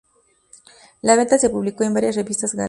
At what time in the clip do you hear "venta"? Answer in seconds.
1.15-1.37